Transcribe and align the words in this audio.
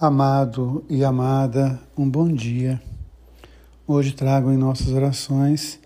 Amado 0.00 0.84
e 0.88 1.02
amada, 1.02 1.76
um 1.96 2.08
bom 2.08 2.28
dia. 2.28 2.80
Hoje 3.84 4.12
trago 4.12 4.52
em 4.52 4.56
nossas 4.56 4.90
orações 4.90 5.80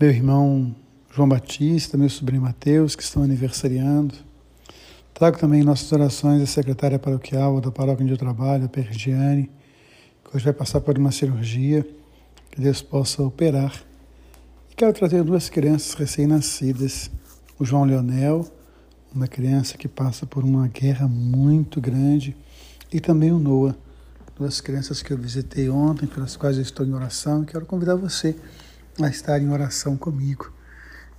meu 0.00 0.10
irmão 0.10 0.74
João 1.14 1.28
Batista, 1.28 1.96
meu 1.96 2.10
sobrinho 2.10 2.42
Mateus, 2.42 2.96
que 2.96 3.04
estão 3.04 3.22
aniversariando. 3.22 4.16
Trago 5.14 5.38
também 5.38 5.60
em 5.60 5.64
nossas 5.64 5.92
orações 5.92 6.42
a 6.42 6.46
secretária 6.46 6.98
paroquial 6.98 7.60
da 7.60 7.70
paróquia 7.70 8.02
onde 8.02 8.14
eu 8.14 8.18
trabalho, 8.18 8.64
a 8.64 8.68
Perdiane, 8.68 9.48
que 10.24 10.36
hoje 10.36 10.44
vai 10.44 10.52
passar 10.52 10.80
por 10.80 10.98
uma 10.98 11.12
cirurgia, 11.12 11.86
que 12.50 12.60
Deus 12.60 12.82
possa 12.82 13.22
operar. 13.22 13.80
E 14.72 14.74
quero 14.74 14.92
trazer 14.92 15.22
duas 15.22 15.48
crianças 15.48 15.94
recém-nascidas, 15.94 17.12
o 17.60 17.64
João 17.64 17.84
Leonel, 17.84 18.44
uma 19.14 19.28
criança 19.28 19.78
que 19.78 19.86
passa 19.86 20.26
por 20.26 20.42
uma 20.42 20.66
guerra 20.66 21.06
muito 21.06 21.80
grande, 21.80 22.36
e 22.92 23.00
também 23.00 23.32
o 23.32 23.38
Noah, 23.38 23.76
duas 24.38 24.60
crianças 24.60 25.02
que 25.02 25.12
eu 25.12 25.18
visitei 25.18 25.68
ontem, 25.68 26.06
pelas 26.06 26.36
quais 26.36 26.56
eu 26.56 26.62
estou 26.62 26.86
em 26.86 26.94
oração, 26.94 27.42
e 27.42 27.46
quero 27.46 27.66
convidar 27.66 27.96
você 27.96 28.36
a 29.02 29.08
estar 29.08 29.40
em 29.40 29.50
oração 29.50 29.96
comigo. 29.96 30.52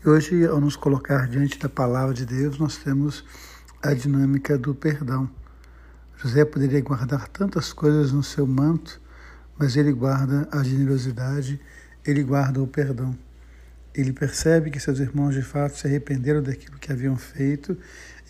E 0.03 0.07
hoje, 0.07 0.45
ao 0.45 0.61
nos 0.61 0.75
colocar 0.75 1.27
diante 1.27 1.59
da 1.59 1.67
palavra 1.67 2.13
de 2.13 2.25
Deus, 2.25 2.57
nós 2.57 2.77
temos 2.77 3.25
a 3.83 3.93
dinâmica 3.93 4.57
do 4.57 4.73
perdão. 4.73 5.29
José 6.15 6.45
poderia 6.45 6.81
guardar 6.81 7.27
tantas 7.27 7.73
coisas 7.73 8.11
no 8.11 8.23
seu 8.23 8.47
manto, 8.47 9.01
mas 9.57 9.75
ele 9.75 9.91
guarda 9.91 10.47
a 10.51 10.63
generosidade, 10.63 11.59
ele 12.05 12.23
guarda 12.23 12.61
o 12.61 12.67
perdão. 12.67 13.17
Ele 13.93 14.13
percebe 14.13 14.69
que 14.69 14.79
seus 14.79 14.99
irmãos 14.99 15.33
de 15.33 15.41
fato 15.41 15.75
se 15.75 15.87
arrependeram 15.87 16.41
daquilo 16.41 16.77
que 16.77 16.91
haviam 16.91 17.17
feito 17.17 17.77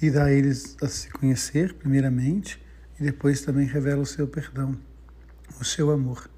e 0.02 0.10
dá 0.10 0.26
a 0.26 0.32
eles 0.32 0.76
a 0.82 0.88
se 0.88 1.10
conhecer, 1.10 1.74
primeiramente, 1.74 2.66
e 3.00 3.04
depois 3.04 3.42
também 3.42 3.66
revela 3.66 4.02
o 4.02 4.06
seu 4.06 4.28
perdão, 4.28 4.78
o 5.60 5.64
seu 5.64 5.92
amor. 5.92 6.30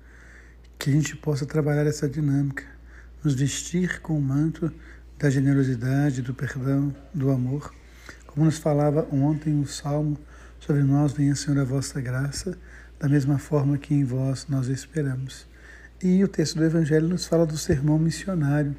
Que 0.78 0.90
a 0.90 0.94
gente 0.94 1.16
possa 1.16 1.46
trabalhar 1.46 1.86
essa 1.86 2.08
dinâmica, 2.08 2.64
nos 3.24 3.34
vestir 3.34 4.02
com 4.02 4.18
o 4.18 4.22
manto 4.22 4.72
da 5.18 5.30
generosidade, 5.30 6.22
do 6.22 6.34
perdão, 6.34 6.96
do 7.14 7.30
amor. 7.32 7.74
Como 8.28 8.46
nos 8.46 8.58
falava 8.58 9.08
ontem 9.12 9.60
o 9.60 9.68
Salmo, 9.68 10.18
sobre 10.60 10.84
nós 10.84 11.14
venha, 11.14 11.36
Senhor, 11.36 11.60
a 11.60 11.64
vossa 11.64 12.00
graça, 12.00 12.58
da 13.00 13.08
mesma 13.08 13.38
forma 13.38 13.78
que 13.78 13.94
em 13.94 14.04
vós 14.04 14.46
nós 14.48 14.68
esperamos. 14.68 15.48
E 16.02 16.24
o 16.24 16.28
texto 16.28 16.58
do 16.58 16.64
Evangelho 16.64 17.08
nos 17.08 17.26
fala 17.26 17.46
do 17.46 17.58
sermão 17.58 18.00
missionário. 18.00 18.76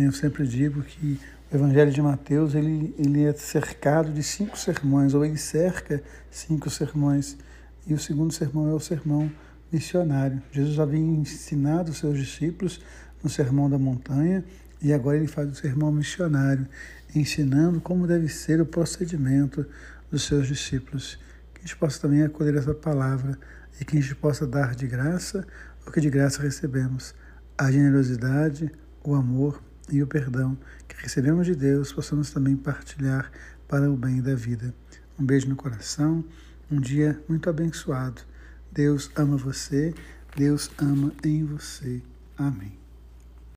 Eu 0.00 0.12
sempre 0.12 0.46
digo 0.46 0.82
que 0.82 1.18
o 1.50 1.56
Evangelho 1.56 1.90
de 1.90 2.00
Mateus 2.00 2.54
ele, 2.54 2.94
ele 2.96 3.24
é 3.24 3.32
cercado 3.32 4.12
de 4.12 4.22
cinco 4.22 4.56
sermões, 4.56 5.12
ou 5.12 5.24
ele 5.24 5.36
cerca 5.36 6.00
cinco 6.30 6.70
sermões. 6.70 7.36
E 7.84 7.92
o 7.92 7.98
segundo 7.98 8.32
sermão 8.32 8.70
é 8.70 8.74
o 8.74 8.78
sermão 8.78 9.30
missionário. 9.72 10.40
Jesus 10.52 10.78
havia 10.78 11.00
ensinado 11.00 11.90
os 11.90 11.98
seus 11.98 12.16
discípulos 12.16 12.80
no 13.22 13.28
sermão 13.28 13.68
da 13.68 13.76
montanha 13.76 14.44
e 14.80 14.92
agora 14.92 15.16
ele 15.16 15.26
faz 15.26 15.50
o 15.50 15.54
sermão 15.56 15.90
missionário, 15.90 16.68
ensinando 17.12 17.80
como 17.80 18.06
deve 18.06 18.28
ser 18.28 18.60
o 18.60 18.66
procedimento 18.66 19.66
dos 20.10 20.22
seus 20.22 20.46
discípulos. 20.46 21.18
Que 21.52 21.60
a 21.60 21.62
gente 21.62 21.76
possa 21.76 22.00
também 22.00 22.22
acolher 22.22 22.54
essa 22.54 22.72
palavra 22.72 23.36
e 23.80 23.84
que 23.84 23.98
a 23.98 24.00
gente 24.00 24.14
possa 24.14 24.46
dar 24.46 24.76
de 24.76 24.86
graça 24.86 25.44
o 25.84 25.90
que 25.90 26.00
de 26.00 26.08
graça 26.08 26.40
recebemos: 26.40 27.14
a 27.56 27.68
generosidade, 27.72 28.70
o 29.02 29.14
amor 29.14 29.60
e 29.90 30.02
o 30.02 30.06
perdão 30.06 30.56
que 30.86 31.00
recebemos 31.02 31.46
de 31.46 31.54
Deus 31.54 31.92
possamos 31.92 32.30
também 32.30 32.56
partilhar 32.56 33.30
para 33.66 33.90
o 33.90 33.96
bem 33.96 34.20
da 34.20 34.34
vida. 34.34 34.74
Um 35.18 35.24
beijo 35.24 35.48
no 35.48 35.56
coração, 35.56 36.24
um 36.70 36.80
dia 36.80 37.20
muito 37.28 37.50
abençoado. 37.50 38.22
Deus 38.70 39.10
ama 39.16 39.36
você, 39.36 39.94
Deus 40.36 40.70
ama 40.78 41.12
em 41.24 41.44
você. 41.44 42.02
Amém. 42.36 42.87